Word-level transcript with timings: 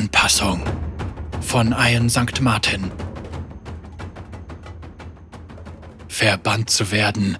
Anpassung 0.00 0.64
von 1.42 1.74
Ian 1.78 2.08
St. 2.08 2.40
Martin. 2.40 2.90
Verbannt 6.08 6.70
zu 6.70 6.90
werden 6.90 7.36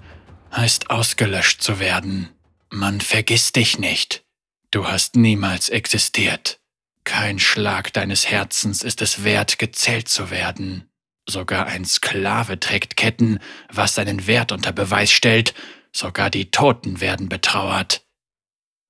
heißt 0.55 0.91
ausgelöscht 0.91 1.63
zu 1.63 1.79
werden. 1.79 2.29
Man 2.69 3.01
vergisst 3.01 3.55
dich 3.55 3.79
nicht. 3.79 4.23
Du 4.69 4.87
hast 4.87 5.15
niemals 5.15 5.69
existiert. 5.69 6.59
Kein 7.03 7.39
Schlag 7.39 7.93
deines 7.93 8.27
Herzens 8.27 8.83
ist 8.83 9.01
es 9.01 9.23
wert, 9.23 9.57
gezählt 9.57 10.07
zu 10.07 10.29
werden. 10.29 10.87
Sogar 11.27 11.65
ein 11.65 11.83
Sklave 11.83 12.59
trägt 12.59 12.95
Ketten, 12.95 13.39
was 13.69 13.95
seinen 13.95 14.27
Wert 14.27 14.51
unter 14.51 14.71
Beweis 14.71 15.11
stellt, 15.11 15.55
sogar 15.91 16.29
die 16.29 16.51
Toten 16.51 17.01
werden 17.01 17.27
betrauert. 17.27 18.05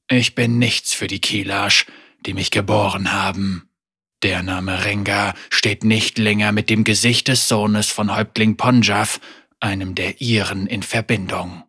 Ich 0.09 0.35
bin 0.35 0.59
nichts 0.59 0.93
für 0.93 1.07
die 1.07 1.21
Kilash, 1.21 1.85
die 2.25 2.33
mich 2.33 2.51
geboren 2.51 3.11
haben. 3.11 3.69
Der 4.23 4.43
Name 4.43 4.85
Renga 4.85 5.33
steht 5.49 5.83
nicht 5.83 6.17
länger 6.17 6.51
mit 6.51 6.69
dem 6.69 6.83
Gesicht 6.83 7.27
des 7.27 7.47
Sohnes 7.47 7.89
von 7.89 8.15
Häuptling 8.15 8.55
Ponjaf, 8.55 9.19
einem 9.59 9.95
der 9.95 10.21
ihren, 10.21 10.67
in 10.67 10.83
Verbindung. 10.83 11.63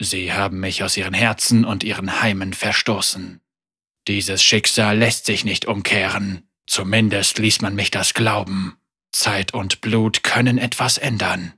Sie 0.00 0.32
haben 0.32 0.60
mich 0.60 0.82
aus 0.82 0.96
ihren 0.96 1.14
Herzen 1.14 1.64
und 1.64 1.84
ihren 1.84 2.22
Heimen 2.22 2.54
verstoßen. 2.54 3.40
Dieses 4.06 4.42
Schicksal 4.42 4.96
lässt 4.96 5.26
sich 5.26 5.44
nicht 5.44 5.66
umkehren. 5.66 6.48
Zumindest 6.66 7.38
ließ 7.38 7.60
man 7.60 7.74
mich 7.74 7.90
das 7.90 8.14
glauben. 8.14 8.78
Zeit 9.12 9.52
und 9.52 9.80
Blut 9.80 10.22
können 10.22 10.58
etwas 10.58 10.98
ändern. 10.98 11.54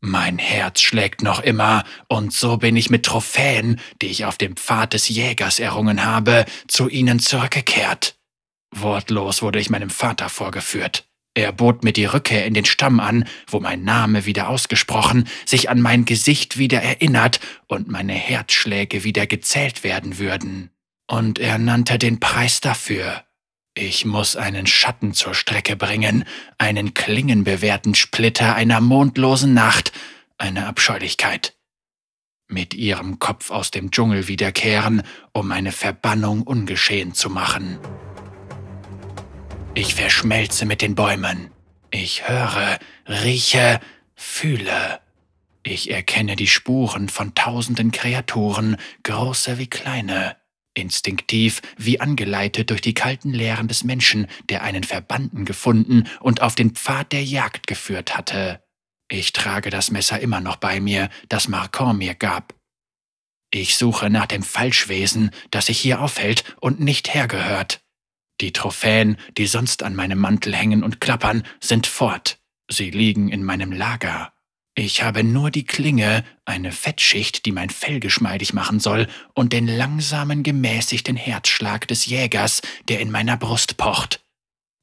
Mein 0.00 0.38
Herz 0.38 0.80
schlägt 0.80 1.22
noch 1.22 1.40
immer, 1.40 1.84
und 2.08 2.32
so 2.32 2.56
bin 2.56 2.76
ich 2.76 2.88
mit 2.88 3.04
Trophäen, 3.04 3.80
die 4.00 4.06
ich 4.06 4.24
auf 4.24 4.38
dem 4.38 4.56
Pfad 4.56 4.92
des 4.94 5.08
Jägers 5.08 5.58
errungen 5.58 6.04
habe, 6.04 6.44
zu 6.68 6.88
ihnen 6.88 7.18
zurückgekehrt. 7.18 8.16
Wortlos 8.70 9.42
wurde 9.42 9.58
ich 9.58 9.70
meinem 9.70 9.90
Vater 9.90 10.28
vorgeführt. 10.28 11.08
Er 11.34 11.52
bot 11.52 11.84
mir 11.84 11.92
die 11.92 12.04
Rückkehr 12.04 12.46
in 12.46 12.54
den 12.54 12.64
Stamm 12.64 13.00
an, 13.00 13.24
wo 13.46 13.60
mein 13.60 13.84
Name 13.84 14.24
wieder 14.24 14.48
ausgesprochen, 14.48 15.28
sich 15.46 15.70
an 15.70 15.80
mein 15.80 16.04
Gesicht 16.04 16.58
wieder 16.58 16.82
erinnert 16.82 17.40
und 17.66 17.88
meine 17.88 18.14
Herzschläge 18.14 19.04
wieder 19.04 19.26
gezählt 19.26 19.84
werden 19.84 20.18
würden. 20.18 20.70
Und 21.08 21.38
er 21.38 21.58
nannte 21.58 21.98
den 21.98 22.20
Preis 22.20 22.60
dafür. 22.60 23.24
Ich 23.80 24.04
muss 24.04 24.34
einen 24.34 24.66
Schatten 24.66 25.14
zur 25.14 25.34
Strecke 25.34 25.76
bringen, 25.76 26.24
einen 26.58 26.94
klingenbewehrten 26.94 27.94
Splitter 27.94 28.56
einer 28.56 28.80
mondlosen 28.80 29.54
Nacht, 29.54 29.92
eine 30.36 30.66
Abscheulichkeit. 30.66 31.54
Mit 32.48 32.74
ihrem 32.74 33.20
Kopf 33.20 33.52
aus 33.52 33.70
dem 33.70 33.92
Dschungel 33.92 34.26
wiederkehren, 34.26 35.04
um 35.32 35.46
meine 35.46 35.70
Verbannung 35.70 36.42
ungeschehen 36.42 37.14
zu 37.14 37.30
machen. 37.30 37.78
Ich 39.74 39.94
verschmelze 39.94 40.66
mit 40.66 40.82
den 40.82 40.96
Bäumen. 40.96 41.52
Ich 41.92 42.28
höre, 42.28 42.80
rieche, 43.06 43.78
fühle. 44.16 44.98
Ich 45.62 45.88
erkenne 45.92 46.34
die 46.34 46.48
Spuren 46.48 47.08
von 47.08 47.36
tausenden 47.36 47.92
Kreaturen, 47.92 48.76
große 49.04 49.58
wie 49.58 49.68
kleine. 49.68 50.34
Instinktiv, 50.78 51.60
wie 51.76 52.00
angeleitet 52.00 52.70
durch 52.70 52.80
die 52.80 52.94
kalten 52.94 53.32
Lehren 53.32 53.68
des 53.68 53.84
Menschen, 53.84 54.26
der 54.48 54.62
einen 54.62 54.84
Verbannten 54.84 55.44
gefunden 55.44 56.04
und 56.20 56.40
auf 56.40 56.54
den 56.54 56.70
Pfad 56.70 57.12
der 57.12 57.24
Jagd 57.24 57.66
geführt 57.66 58.16
hatte. 58.16 58.62
Ich 59.10 59.32
trage 59.32 59.70
das 59.70 59.90
Messer 59.90 60.20
immer 60.20 60.40
noch 60.40 60.56
bei 60.56 60.80
mir, 60.80 61.08
das 61.28 61.48
Marcon 61.48 61.98
mir 61.98 62.14
gab. 62.14 62.54
Ich 63.50 63.76
suche 63.76 64.10
nach 64.10 64.26
dem 64.26 64.42
Falschwesen, 64.42 65.30
das 65.50 65.66
sich 65.66 65.78
hier 65.78 66.00
aufhält 66.00 66.44
und 66.60 66.80
nicht 66.80 67.14
hergehört. 67.14 67.80
Die 68.40 68.52
Trophäen, 68.52 69.16
die 69.36 69.46
sonst 69.46 69.82
an 69.82 69.96
meinem 69.96 70.18
Mantel 70.18 70.54
hängen 70.54 70.84
und 70.84 71.00
klappern, 71.00 71.42
sind 71.60 71.86
fort. 71.86 72.38
Sie 72.70 72.90
liegen 72.90 73.30
in 73.30 73.42
meinem 73.42 73.72
Lager. 73.72 74.32
Ich 74.80 75.02
habe 75.02 75.24
nur 75.24 75.50
die 75.50 75.64
Klinge, 75.64 76.24
eine 76.44 76.70
Fettschicht, 76.70 77.46
die 77.46 77.50
mein 77.50 77.68
Fell 77.68 77.98
geschmeidig 77.98 78.52
machen 78.52 78.78
soll, 78.78 79.08
und 79.34 79.52
den 79.52 79.66
langsamen, 79.66 80.44
gemäßigten 80.44 81.16
Herzschlag 81.16 81.88
des 81.88 82.06
Jägers, 82.06 82.62
der 82.88 83.00
in 83.00 83.10
meiner 83.10 83.36
Brust 83.36 83.76
pocht. 83.76 84.24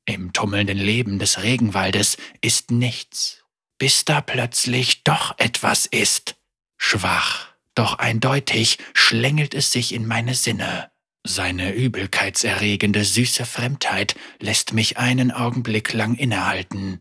Im 0.05 0.33
tummelnden 0.33 0.77
Leben 0.77 1.17
des 1.17 1.43
Regenwaldes 1.43 2.17
ist 2.41 2.71
nichts, 2.71 3.45
bis 3.77 4.03
da 4.03 4.19
plötzlich 4.19 5.05
doch 5.05 5.33
etwas 5.37 5.85
ist. 5.85 6.35
Schwach, 6.77 7.47
doch 7.73 7.97
eindeutig 7.97 8.79
schlängelt 8.93 9.53
es 9.53 9.71
sich 9.71 9.93
in 9.93 10.05
meine 10.05 10.35
Sinne. 10.35 10.91
Seine 11.23 11.71
übelkeitserregende, 11.71 13.05
süße 13.05 13.45
Fremdheit 13.45 14.15
lässt 14.41 14.73
mich 14.73 14.97
einen 14.97 15.31
Augenblick 15.31 15.93
lang 15.93 16.15
innehalten. 16.15 16.99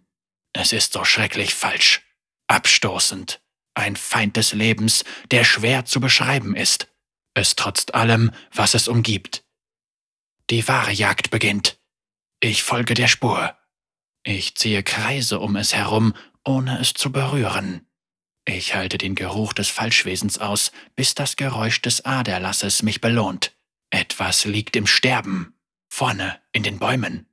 Es 0.52 0.72
ist 0.72 0.92
so 0.92 1.04
schrecklich 1.04 1.54
falsch, 1.54 2.03
abstoßend, 2.48 3.40
ein 3.74 3.96
Feind 3.96 4.36
des 4.36 4.52
Lebens, 4.52 5.04
der 5.30 5.44
schwer 5.44 5.84
zu 5.84 6.00
beschreiben 6.00 6.54
ist. 6.54 6.88
Es 7.34 7.56
trotzt 7.56 7.94
allem, 7.94 8.30
was 8.52 8.74
es 8.74 8.88
umgibt. 8.88 9.44
Die 10.50 10.66
wahre 10.68 10.92
Jagd 10.92 11.30
beginnt. 11.30 11.78
Ich 12.40 12.62
folge 12.62 12.94
der 12.94 13.08
Spur. 13.08 13.56
Ich 14.22 14.54
ziehe 14.54 14.82
Kreise 14.82 15.40
um 15.40 15.56
es 15.56 15.74
herum, 15.74 16.14
ohne 16.44 16.78
es 16.80 16.94
zu 16.94 17.10
berühren. 17.10 17.86
Ich 18.46 18.74
halte 18.74 18.98
den 18.98 19.14
Geruch 19.14 19.54
des 19.54 19.68
Falschwesens 19.70 20.38
aus, 20.38 20.70
bis 20.96 21.14
das 21.14 21.36
Geräusch 21.36 21.80
des 21.80 22.04
Aderlasses 22.04 22.82
mich 22.82 23.00
belohnt. 23.00 23.56
Etwas 23.90 24.44
liegt 24.44 24.76
im 24.76 24.86
Sterben, 24.86 25.54
vorne 25.88 26.40
in 26.52 26.62
den 26.62 26.78
Bäumen. 26.78 27.26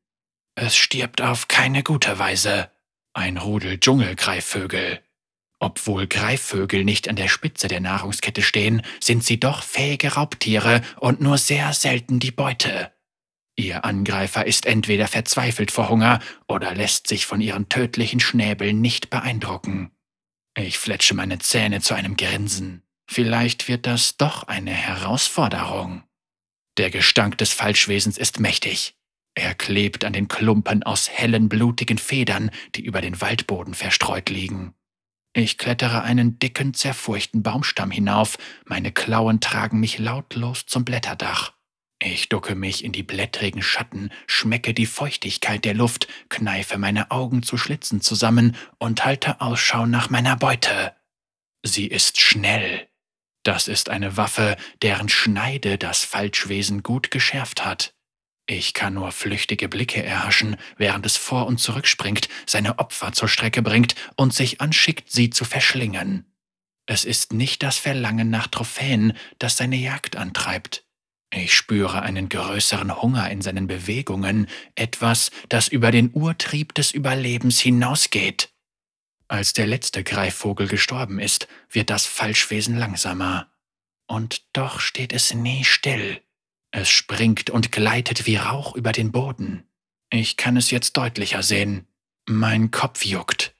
Es 0.55 0.75
stirbt 0.75 1.21
auf 1.21 1.47
keine 1.47 1.83
gute 1.83 2.17
Weise. 2.17 2.71
Ein 3.13 3.37
Rudel 3.37 3.79
Dschungelgreifvögel. 3.79 5.01
Obwohl 5.59 6.07
Greifvögel 6.07 6.83
nicht 6.83 7.09
an 7.09 7.15
der 7.15 7.27
Spitze 7.27 7.67
der 7.67 7.81
Nahrungskette 7.81 8.41
stehen, 8.41 8.81
sind 8.99 9.23
sie 9.23 9.39
doch 9.39 9.63
fähige 9.63 10.13
Raubtiere 10.13 10.81
und 10.97 11.21
nur 11.21 11.37
sehr 11.37 11.73
selten 11.73 12.19
die 12.19 12.31
Beute. 12.31 12.91
Ihr 13.55 13.85
Angreifer 13.85 14.47
ist 14.47 14.65
entweder 14.65 15.07
verzweifelt 15.07 15.71
vor 15.71 15.89
Hunger 15.89 16.19
oder 16.47 16.73
lässt 16.73 17.07
sich 17.07 17.25
von 17.25 17.41
ihren 17.41 17.69
tödlichen 17.69 18.19
Schnäbeln 18.19 18.81
nicht 18.81 19.09
beeindrucken. 19.09 19.91
Ich 20.57 20.79
fletsche 20.79 21.13
meine 21.13 21.39
Zähne 21.39 21.81
zu 21.81 21.93
einem 21.93 22.17
Grinsen. 22.17 22.81
Vielleicht 23.07 23.67
wird 23.67 23.87
das 23.87 24.17
doch 24.17 24.43
eine 24.43 24.71
Herausforderung. 24.71 26.03
Der 26.77 26.89
Gestank 26.89 27.37
des 27.37 27.51
Falschwesens 27.51 28.17
ist 28.17 28.39
mächtig. 28.39 28.95
Er 29.33 29.55
klebt 29.55 30.03
an 30.03 30.13
den 30.13 30.27
Klumpen 30.27 30.83
aus 30.83 31.09
hellen, 31.09 31.47
blutigen 31.49 31.97
Federn, 31.97 32.51
die 32.75 32.83
über 32.83 33.01
den 33.01 33.21
Waldboden 33.21 33.73
verstreut 33.73 34.29
liegen. 34.29 34.73
Ich 35.33 35.57
klettere 35.57 36.01
einen 36.03 36.39
dicken, 36.39 36.73
zerfurchten 36.73 37.41
Baumstamm 37.41 37.91
hinauf, 37.91 38.37
meine 38.65 38.91
Klauen 38.91 39.39
tragen 39.39 39.79
mich 39.79 39.97
lautlos 39.97 40.65
zum 40.65 40.83
Blätterdach. 40.83 41.53
Ich 42.03 42.27
ducke 42.29 42.55
mich 42.55 42.83
in 42.83 42.91
die 42.91 43.03
blättrigen 43.03 43.61
Schatten, 43.61 44.09
schmecke 44.27 44.73
die 44.73 44.87
Feuchtigkeit 44.87 45.63
der 45.63 45.75
Luft, 45.75 46.07
kneife 46.29 46.77
meine 46.77 47.11
Augen 47.11 47.43
zu 47.43 47.57
Schlitzen 47.57 48.01
zusammen 48.01 48.57
und 48.79 49.05
halte 49.05 49.39
Ausschau 49.39 49.85
nach 49.85 50.09
meiner 50.09 50.35
Beute. 50.35 50.95
Sie 51.63 51.85
ist 51.85 52.19
schnell, 52.19 52.89
das 53.43 53.67
ist 53.67 53.89
eine 53.89 54.17
Waffe, 54.17 54.57
deren 54.81 55.09
Schneide 55.09 55.77
das 55.77 56.03
Falschwesen 56.03 56.83
gut 56.83 57.11
geschärft 57.11 57.63
hat. 57.63 57.93
Ich 58.53 58.73
kann 58.73 58.95
nur 58.95 59.13
flüchtige 59.13 59.69
Blicke 59.69 60.03
erhaschen, 60.03 60.57
während 60.75 61.05
es 61.05 61.15
vor 61.15 61.47
und 61.47 61.57
zurückspringt, 61.57 62.27
seine 62.45 62.79
Opfer 62.79 63.13
zur 63.13 63.29
Strecke 63.29 63.61
bringt 63.61 63.95
und 64.17 64.33
sich 64.33 64.59
anschickt, 64.59 65.09
sie 65.09 65.29
zu 65.29 65.45
verschlingen. 65.45 66.25
Es 66.85 67.05
ist 67.05 67.31
nicht 67.31 67.63
das 67.63 67.77
Verlangen 67.77 68.29
nach 68.29 68.47
Trophäen, 68.47 69.13
das 69.39 69.55
seine 69.55 69.77
Jagd 69.77 70.17
antreibt. 70.17 70.83
Ich 71.33 71.53
spüre 71.53 72.01
einen 72.01 72.27
größeren 72.27 73.01
Hunger 73.01 73.31
in 73.31 73.41
seinen 73.41 73.67
Bewegungen, 73.67 74.47
etwas, 74.75 75.31
das 75.47 75.69
über 75.69 75.91
den 75.91 76.11
Urtrieb 76.11 76.73
des 76.73 76.91
Überlebens 76.91 77.61
hinausgeht. 77.61 78.49
Als 79.29 79.53
der 79.53 79.65
letzte 79.65 80.03
Greifvogel 80.03 80.67
gestorben 80.67 81.19
ist, 81.19 81.47
wird 81.69 81.89
das 81.89 82.05
Falschwesen 82.05 82.75
langsamer. 82.75 83.49
Und 84.07 84.43
doch 84.51 84.81
steht 84.81 85.13
es 85.13 85.33
nie 85.33 85.63
still. 85.63 86.21
Es 86.71 86.89
springt 86.89 87.49
und 87.49 87.71
gleitet 87.71 88.25
wie 88.25 88.37
Rauch 88.37 88.75
über 88.75 88.91
den 88.91 89.11
Boden. 89.11 89.63
Ich 90.09 90.37
kann 90.37 90.57
es 90.57 90.71
jetzt 90.71 90.97
deutlicher 90.97 91.43
sehen. 91.43 91.87
Mein 92.27 92.71
Kopf 92.71 93.05
juckt. 93.05 93.53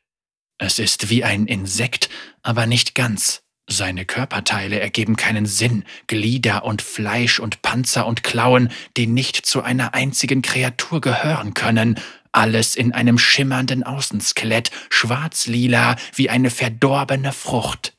Es 0.58 0.80
ist 0.80 1.10
wie 1.10 1.24
ein 1.24 1.48
Insekt, 1.48 2.10
aber 2.42 2.66
nicht 2.66 2.96
ganz. 2.96 3.44
Seine 3.68 4.06
Körperteile 4.06 4.80
ergeben 4.80 5.16
keinen 5.16 5.46
Sinn, 5.46 5.86
Glieder 6.08 6.66
und 6.66 6.82
Fleisch 6.82 7.40
und 7.40 7.62
Panzer 7.62 8.06
und 8.06 8.24
Klauen, 8.24 8.70
die 8.98 9.08
nicht 9.08 9.46
zu 9.46 9.62
einer 9.62 9.94
einzigen 9.94 10.42
Kreatur 10.42 11.00
gehören 11.00 11.54
können, 11.54 12.00
alles 12.32 12.76
in 12.76 12.94
einem 12.94 13.18
schimmernden 13.18 13.84
Außenskelett, 13.84 14.72
schwarzlila 14.90 15.96
wie 16.16 16.30
eine 16.30 16.50
verdorbene 16.50 17.32
Frucht. 17.34 17.94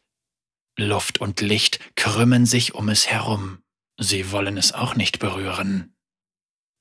Luft 0.79 1.21
und 1.21 1.41
Licht 1.41 1.81
krümmen 1.97 2.47
sich 2.47 2.75
um 2.75 2.89
es 2.89 3.09
herum. 3.09 3.59
Sie 3.99 4.31
wollen 4.31 4.57
es 4.57 4.73
auch 4.73 4.95
nicht 4.95 5.19
berühren. 5.19 5.97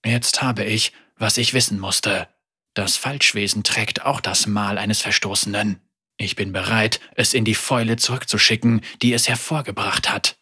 Jetzt 0.06 0.42
habe 0.42 0.63
ich, 0.63 0.94
was 1.16 1.38
ich 1.38 1.54
wissen 1.54 1.80
musste. 1.80 2.28
Das 2.74 2.98
Falschwesen 2.98 3.63
trägt 3.63 4.04
auch 4.06 4.22
das 4.22 4.48
Mal 4.48 4.78
eines 4.78 5.02
Verstoßenen. 5.02 5.81
Ich 6.18 6.36
bin 6.36 6.54
bereit, 6.54 7.00
es 7.16 7.34
in 7.34 7.46
die 7.46 7.56
Fäule 7.56 7.98
zurückzuschicken, 7.98 8.81
die 9.02 9.13
es 9.13 9.28
hervorgebracht 9.28 10.10
hat. 10.10 10.38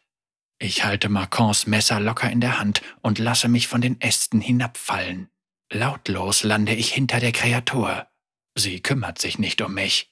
Ich 0.59 0.83
halte 0.83 1.09
Marcons 1.09 1.67
Messer 1.67 1.99
locker 1.99 2.29
in 2.29 2.41
der 2.41 2.59
Hand 2.59 2.81
und 3.01 3.17
lasse 3.17 3.47
mich 3.47 3.67
von 3.67 3.81
den 3.81 3.99
Ästen 4.01 4.41
hinabfallen. 4.41 5.29
Lautlos 5.71 6.43
lande 6.43 6.73
ich 6.73 6.93
hinter 6.93 7.19
der 7.19 7.31
Kreatur. 7.31 8.07
Sie 8.55 8.81
kümmert 8.81 9.19
sich 9.19 9.39
nicht 9.39 9.61
um 9.61 9.73
mich. 9.73 10.11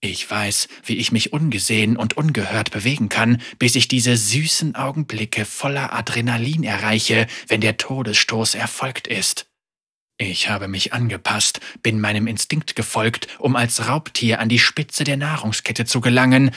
Ich 0.00 0.30
weiß, 0.30 0.68
wie 0.84 0.96
ich 0.96 1.10
mich 1.10 1.32
ungesehen 1.32 1.96
und 1.96 2.16
ungehört 2.16 2.70
bewegen 2.70 3.08
kann, 3.08 3.40
bis 3.58 3.76
ich 3.76 3.88
diese 3.88 4.16
süßen 4.16 4.74
Augenblicke 4.74 5.44
voller 5.44 5.92
Adrenalin 5.92 6.64
erreiche, 6.64 7.26
wenn 7.48 7.60
der 7.60 7.76
Todesstoß 7.76 8.54
erfolgt 8.54 9.06
ist. 9.06 9.46
Ich 10.18 10.48
habe 10.48 10.68
mich 10.68 10.92
angepasst, 10.92 11.60
bin 11.82 12.00
meinem 12.00 12.26
Instinkt 12.26 12.76
gefolgt, 12.76 13.28
um 13.38 13.56
als 13.56 13.88
Raubtier 13.88 14.40
an 14.40 14.48
die 14.48 14.58
Spitze 14.58 15.04
der 15.04 15.16
Nahrungskette 15.16 15.84
zu 15.84 16.00
gelangen, 16.00 16.52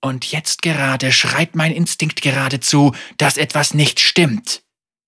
und 0.00 0.30
jetzt 0.30 0.62
gerade 0.62 1.10
schreit 1.10 1.56
mein 1.56 1.72
Instinkt 1.72 2.22
geradezu, 2.22 2.94
dass 3.16 3.36
etwas 3.36 3.74
nicht 3.74 3.98
stimmt. 3.98 4.62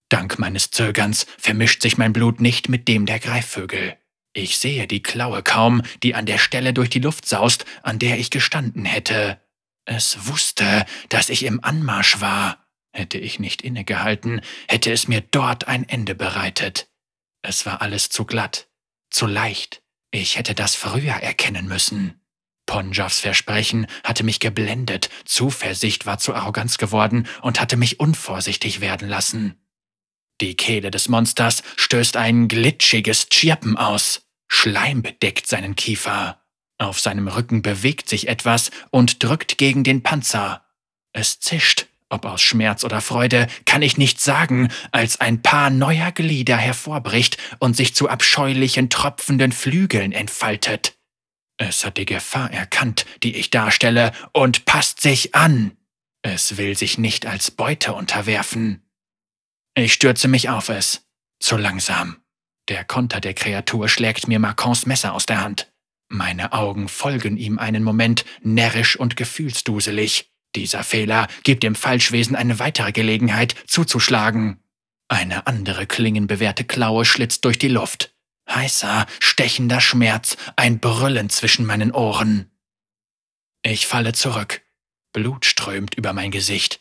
Dank 0.09 0.41
meines 0.41 0.73
Zögerns 0.73 1.27
vermischt 1.39 1.83
sich 1.83 1.97
mein 1.97 2.13
Blut 2.13 2.41
nicht 2.41 2.69
mit 2.69 2.89
dem 2.89 3.07
der 3.07 3.21
Greifvögel. 3.21 3.97
Ich 4.33 4.59
sehe 4.59 4.87
die 4.87 5.03
Klaue 5.03 5.43
kaum, 5.43 5.83
die 6.03 6.15
an 6.15 6.27
der 6.27 6.39
Stelle 6.39 6.73
durch 6.73 6.89
die 6.89 7.01
Luft 7.01 7.27
saust, 7.27 7.65
an 7.83 7.99
der 7.99 8.19
ich 8.19 8.31
gestanden 8.31 8.85
hätte. 8.85 9.41
Es 9.85 10.29
wusste, 10.29 10.87
dass 11.09 11.31
ich 11.31 11.43
im 11.45 11.63
Anmarsch 11.65 12.21
war. 12.21 12.65
Hätte 12.93 13.19
ich 13.19 13.39
nicht 13.39 13.63
innegehalten, 13.63 14.41
hätte 14.69 14.93
es 14.93 15.09
mir 15.09 15.21
dort 15.21 15.69
ein 15.69 15.89
Ende 15.89 16.15
bereitet. 16.15 16.89
Es 17.43 17.67
war 17.67 17.83
alles 17.83 18.09
zu 18.09 18.25
glatt, 18.25 18.69
zu 19.11 19.27
leicht. 19.27 19.83
Ich 20.11 20.37
hätte 20.37 20.55
das 20.55 20.75
früher 20.75 21.15
erkennen 21.15 21.67
müssen. 21.67 22.21
Ponjavs 22.67 23.21
Versprechen 23.21 23.87
hatte 24.05 24.23
mich 24.23 24.39
geblendet, 24.39 25.11
Zuversicht 25.25 26.07
war 26.07 26.19
zu 26.19 26.35
Arroganz 26.35 26.79
geworden 26.79 27.27
und 27.43 27.61
hatte 27.61 27.77
mich 27.77 27.99
unvorsichtig 27.99 28.81
werden 28.81 29.09
lassen. 29.09 29.60
Die 30.41 30.57
Kehle 30.57 30.91
des 30.91 31.09
Monsters 31.09 31.63
stößt 31.77 32.17
ein 32.17 32.49
glitschiges 32.49 33.29
Tschirpen 33.29 33.77
aus. 33.77 34.23
Schleim 34.49 35.03
bedeckt 35.03 35.47
seinen 35.47 35.77
Kiefer. 35.77 36.41
Auf 36.79 36.99
seinem 36.99 37.29
Rücken 37.29 37.61
bewegt 37.61 38.09
sich 38.09 38.27
etwas 38.27 38.71
und 38.91 39.23
drückt 39.23 39.59
gegen 39.59 39.85
den 39.85 40.03
Panzer. 40.03 40.65
Es 41.13 41.41
zischt, 41.41 41.87
ob 42.09 42.25
aus 42.25 42.41
Schmerz 42.41 42.85
oder 42.85 43.03
Freude, 43.03 43.49
kann 43.67 43.83
ich 43.83 43.99
nicht 43.99 44.21
sagen, 44.21 44.69
als 44.93 45.21
ein 45.21 45.43
Paar 45.43 45.69
neuer 45.69 46.11
Glieder 46.11 46.57
hervorbricht 46.57 47.37
und 47.59 47.77
sich 47.77 47.95
zu 47.95 48.09
abscheulichen 48.09 48.89
tropfenden 48.89 49.53
Flügeln 49.53 50.13
entfaltet. 50.13 50.95
Es 51.59 51.85
hat 51.85 51.99
die 51.99 52.07
Gefahr 52.07 52.51
erkannt, 52.51 53.05
die 53.23 53.37
ich 53.37 53.51
darstelle, 53.51 54.13
und 54.33 54.65
passt 54.65 55.01
sich 55.01 55.35
an. 55.35 55.77
Es 56.23 56.57
will 56.57 56.77
sich 56.77 56.97
nicht 56.97 57.27
als 57.27 57.51
Beute 57.51 57.93
unterwerfen. 57.93 58.83
Ich 59.75 59.93
stürze 59.93 60.29
mich 60.29 60.49
auf 60.49 60.69
es. 60.69 61.07
Zu 61.39 61.57
langsam. 61.57 62.17
Der 62.69 62.85
Konter 62.85 63.21
der 63.21 63.35
Kreatur 63.35 63.89
schlägt 63.89 64.29
mir 64.29 64.39
Marcons 64.39 64.87
Messer 64.87 65.15
aus 65.15 65.27
der 65.27 65.41
Hand. 65.41 65.73
Meine 66.09 66.53
Augen 66.53 66.89
folgen 66.89 67.37
ihm 67.37 67.59
einen 67.59 67.85
Moment, 67.85 68.25
närrisch 68.43 68.97
und 68.97 69.17
gefühlsduselig. 69.17 70.33
Dieser 70.57 70.83
Fehler 70.83 71.29
gibt 71.45 71.63
dem 71.63 71.75
Falschwesen 71.75 72.35
eine 72.35 72.59
weitere 72.59 72.93
Gelegenheit, 72.93 73.55
zuzuschlagen. 73.67 74.61
Eine 75.09 75.47
andere 75.47 75.87
klingenbewehrte 75.87 76.65
Klaue 76.65 77.05
schlitzt 77.05 77.45
durch 77.45 77.59
die 77.59 77.69
Luft. 77.69 78.15
Heißer, 78.49 79.07
stechender 79.21 79.81
Schmerz, 79.81 80.37
ein 80.57 80.81
Brüllen 80.81 81.31
zwischen 81.31 81.65
meinen 81.67 81.93
Ohren. 81.93 82.51
Ich 83.63 83.87
falle 83.87 84.13
zurück. 84.13 84.63
Blut 85.13 85.45
strömt 85.45 85.95
über 85.95 86.13
mein 86.13 86.31
Gesicht. 86.31 86.81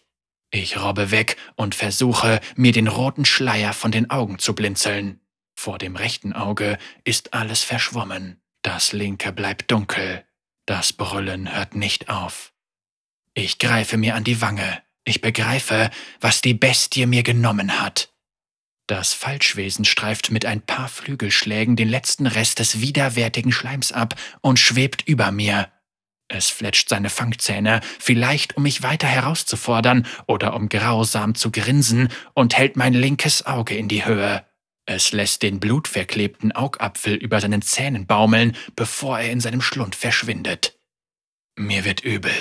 Ich 0.51 0.78
robbe 0.80 1.12
weg 1.12 1.38
und 1.56 1.75
versuche, 1.75 2.40
mir 2.56 2.72
den 2.72 2.88
roten 2.88 3.25
Schleier 3.25 3.74
von 3.74 3.92
den 3.92 4.10
Augen 4.10 4.40
zu 4.40 4.56
blinzeln. 4.56 5.19
Vor 5.56 5.78
dem 5.78 5.96
rechten 5.96 6.34
Auge 6.34 6.78
ist 7.04 7.34
alles 7.34 7.63
verschwommen. 7.63 8.42
Das 8.62 8.94
linke 8.94 9.31
bleibt 9.31 9.72
dunkel. 9.72 10.25
Das 10.66 10.94
Brüllen 10.94 11.54
hört 11.54 11.75
nicht 11.75 12.10
auf. 12.10 12.54
Ich 13.34 13.60
greife 13.60 13.98
mir 13.98 14.16
an 14.16 14.24
die 14.24 14.42
Wange. 14.42 14.81
Ich 15.06 15.22
begreife, 15.22 15.90
was 16.19 16.42
die 16.42 16.54
Bestie 16.54 17.06
mir 17.06 17.24
genommen 17.24 17.80
hat. 17.80 18.13
Das 18.88 19.13
Falschwesen 19.13 19.86
streift 19.86 20.31
mit 20.31 20.45
ein 20.45 20.62
paar 20.62 20.90
Flügelschlägen 20.90 21.75
den 21.75 21.90
letzten 21.90 22.25
Rest 22.25 22.60
des 22.60 22.81
widerwärtigen 22.81 23.52
Schleims 23.52 23.92
ab 23.92 24.16
und 24.42 24.57
schwebt 24.57 25.07
über 25.07 25.31
mir. 25.31 25.72
Es 26.30 26.50
fletscht 26.50 26.90
seine 26.90 27.10
Fangzähne, 27.10 27.81
vielleicht 28.00 28.56
um 28.56 28.64
mich 28.64 28.84
weiter 28.84 29.08
herauszufordern 29.08 30.06
oder 30.28 30.56
um 30.56 30.70
grausam 30.70 31.34
zu 31.36 31.52
grinsen, 31.52 32.10
und 32.36 32.56
hält 32.56 32.78
mein 32.78 32.94
linkes 32.94 33.46
Auge 33.46 33.76
in 33.76 33.88
die 33.88 34.06
Höhe. 34.06 34.46
Es 34.86 35.12
lässt 35.12 35.42
den 35.42 35.60
blutverklebten 35.60 36.52
Augapfel 36.52 37.16
über 37.16 37.42
seinen 37.42 37.62
Zähnen 37.62 38.06
baumeln, 38.06 38.56
bevor 38.76 39.20
er 39.20 39.31
in 39.31 39.40
seinem 39.40 39.62
Schlund 39.62 39.96
verschwindet. 39.96 40.80
Mir 41.58 41.84
wird 41.84 42.02
übel. 42.02 42.31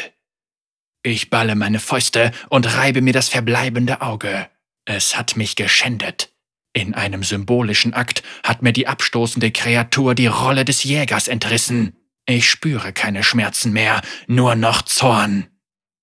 Ich 1.03 1.31
balle 1.31 1.55
meine 1.55 1.81
Fäuste 1.81 2.33
und 2.51 2.77
reibe 2.77 3.01
mir 3.01 3.13
das 3.13 3.29
verbleibende 3.29 4.03
Auge. 4.03 4.49
Es 4.85 5.17
hat 5.17 5.37
mich 5.37 5.57
geschändet. 5.57 6.33
In 6.75 6.95
einem 6.95 7.23
symbolischen 7.23 7.95
Akt 7.95 8.23
hat 8.43 8.63
mir 8.63 8.73
die 8.73 8.87
abstoßende 8.87 9.51
Kreatur 9.51 10.15
die 10.15 10.27
Rolle 10.27 10.65
des 10.65 10.85
Jägers 10.85 11.29
entrissen. 11.29 11.97
Ich 12.31 12.51
spüre 12.51 12.93
keine 12.93 13.25
Schmerzen 13.25 13.73
mehr, 13.73 14.03
nur 14.27 14.55
noch 14.55 14.83
Zorn. 14.83 15.47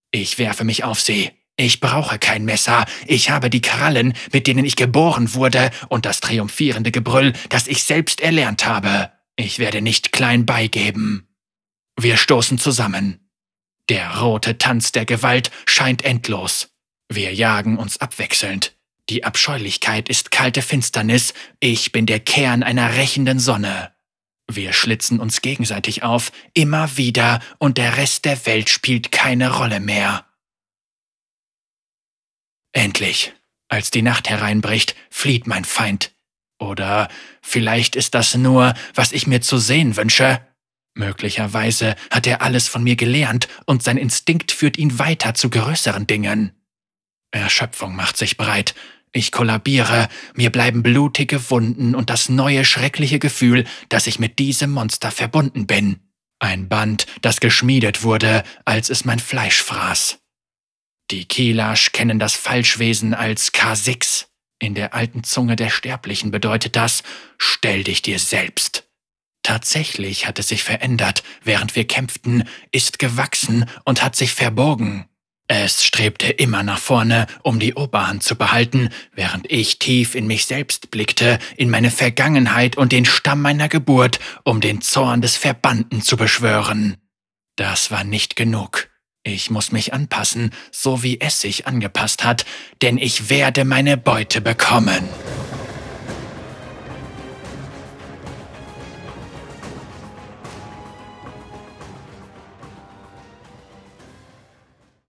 Ich 0.10 0.40
werfe 0.40 0.64
mich 0.64 0.84
auf 0.84 1.00
sie. 1.00 1.30
Ich 1.56 1.80
brauche 1.82 2.18
kein 2.18 2.46
Messer. 2.46 2.86
Ich 3.06 3.30
habe 3.30 3.52
die 3.52 3.62
Krallen, 3.62 4.14
mit 4.34 4.48
denen 4.48 4.66
ich 4.66 4.76
geboren 4.76 5.36
wurde, 5.36 5.70
und 5.88 6.08
das 6.08 6.22
triumphierende 6.22 6.92
Gebrüll, 6.92 7.34
das 7.50 7.68
ich 7.68 7.84
selbst 7.84 8.22
erlernt 8.22 8.66
habe. 8.66 9.12
Ich 9.36 9.60
werde 9.60 9.84
nicht 9.84 10.14
klein 10.14 10.48
beigeben. 10.48 11.28
Wir 11.96 12.18
stoßen 12.18 12.58
zusammen. 12.58 13.30
Der 13.88 14.18
rote 14.18 14.58
Tanz 14.58 14.92
der 14.92 15.06
Gewalt 15.06 15.52
scheint 15.68 16.04
endlos. 16.04 16.70
Wir 17.08 17.36
jagen 17.36 17.78
uns 17.78 18.02
abwechselnd. 18.02 18.76
Die 19.10 19.24
Abscheulichkeit 19.24 20.10
ist 20.10 20.32
kalte 20.32 20.64
Finsternis, 20.64 21.36
ich 21.60 21.92
bin 21.92 22.08
der 22.08 22.20
Kern 22.20 22.64
einer 22.64 22.96
rächenden 22.96 23.38
Sonne. 23.38 23.95
Wir 24.48 24.74
schlitzen 24.74 25.20
uns 25.20 25.42
gegenseitig 25.42 26.04
auf, 26.04 26.32
immer 26.54 26.98
wieder, 26.98 27.42
und 27.58 27.78
der 27.78 27.98
Rest 27.98 28.26
der 28.26 28.46
Welt 28.46 28.70
spielt 28.70 29.12
keine 29.12 29.56
Rolle 29.56 29.80
mehr. 29.80 30.26
Endlich, 32.72 33.34
als 33.70 33.90
die 33.90 34.02
Nacht 34.02 34.30
hereinbricht, 34.30 34.96
flieht 35.10 35.48
mein 35.48 35.66
Feind. 35.66 36.14
Oder 36.60 37.10
vielleicht 37.42 37.96
ist 37.96 38.14
das 38.14 38.36
nur, 38.36 38.74
was 38.94 39.12
ich 39.12 39.28
mir 39.28 39.42
zu 39.42 39.58
sehen 39.58 39.98
wünsche. 39.98 40.46
Möglicherweise 40.94 41.96
hat 42.10 42.28
er 42.28 42.42
alles 42.42 42.68
von 42.68 42.84
mir 42.84 42.96
gelernt 42.96 43.48
und 43.66 43.84
sein 43.84 43.98
Instinkt 43.98 44.52
führt 44.52 44.78
ihn 44.78 45.00
weiter 45.00 45.34
zu 45.34 45.50
größeren 45.50 46.08
Dingen. 46.08 46.52
Erschöpfung 47.32 47.96
macht 47.96 48.16
sich 48.16 48.38
breit. 48.38 48.76
Ich 49.16 49.32
kollabiere, 49.32 50.10
mir 50.34 50.50
bleiben 50.50 50.84
blutige 50.84 51.50
Wunden 51.50 51.96
und 51.96 52.10
das 52.10 52.28
neue 52.28 52.66
schreckliche 52.66 53.18
Gefühl, 53.18 53.64
dass 53.88 54.08
ich 54.08 54.20
mit 54.20 54.40
diesem 54.40 54.72
Monster 54.72 55.10
verbunden 55.10 55.68
bin. 55.68 56.02
Ein 56.40 56.68
Band, 56.68 57.08
das 57.22 57.40
geschmiedet 57.40 58.04
wurde, 58.04 58.44
als 58.66 58.90
es 58.90 59.06
mein 59.06 59.20
Fleisch 59.20 59.62
fraß. 59.62 60.20
Die 61.12 61.24
Kielasch 61.24 61.94
kennen 61.94 62.20
das 62.20 62.34
Falschwesen 62.34 63.14
als 63.14 63.54
K6. 63.54 64.26
In 64.60 64.76
der 64.76 64.94
alten 64.94 65.24
Zunge 65.24 65.56
der 65.56 65.70
Sterblichen 65.70 66.32
bedeutet 66.32 66.76
das, 66.76 67.02
stell 67.38 67.86
dich 67.86 68.02
dir 68.02 68.20
selbst. 68.20 68.86
Tatsächlich 69.44 70.28
hat 70.28 70.40
es 70.40 70.50
sich 70.50 70.64
verändert, 70.66 71.24
während 71.42 71.78
wir 71.78 71.88
kämpften, 71.88 72.44
ist 72.74 73.00
gewachsen 73.00 73.64
und 73.86 74.04
hat 74.04 74.18
sich 74.18 74.34
verborgen. 74.34 75.08
Es 75.48 75.84
strebte 75.84 76.32
immer 76.32 76.64
nach 76.64 76.80
vorne, 76.80 77.28
um 77.44 77.60
die 77.60 77.76
Oberhand 77.76 78.24
zu 78.24 78.36
behalten, 78.36 78.90
während 79.14 79.50
ich 79.52 79.78
tief 79.78 80.16
in 80.16 80.26
mich 80.26 80.48
selbst 80.48 80.90
blickte, 80.90 81.38
in 81.56 81.70
meine 81.70 81.92
Vergangenheit 81.92 82.78
und 82.78 82.92
den 82.92 83.06
Stamm 83.06 83.42
meiner 83.42 83.70
Geburt, 83.70 84.20
um 84.44 84.60
den 84.60 84.82
Zorn 84.82 85.22
des 85.22 85.38
Verbannten 85.38 86.02
zu 86.02 86.18
beschwören. 86.18 86.98
Das 87.58 87.92
war 87.92 88.04
nicht 88.04 88.36
genug. 88.36 88.90
Ich 89.24 89.52
muss 89.52 89.72
mich 89.72 89.94
anpassen, 89.94 90.52
so 90.72 91.04
wie 91.04 91.22
es 91.22 91.42
sich 91.42 91.68
angepasst 91.68 92.24
hat, 92.24 92.46
denn 92.82 92.98
ich 92.98 93.30
werde 93.30 93.66
meine 93.66 93.98
Beute 93.98 94.42
bekommen. 94.42 95.08